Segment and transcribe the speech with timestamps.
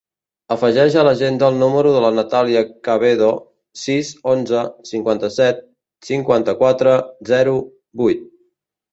[0.53, 3.27] Afegeix a l'agenda el número de la Natàlia Cabedo:
[3.81, 5.61] sis, onze, cinquanta-set,
[6.09, 6.95] cinquanta-quatre,
[7.33, 7.55] zero,
[8.03, 8.25] vuit.